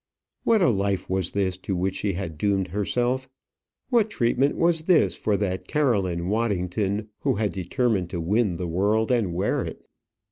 [0.43, 3.29] What a life was this to which she had doomed herself!
[3.91, 9.11] what treatment was this for that Caroline Waddington, who had determined to win the world
[9.11, 9.85] and wear it!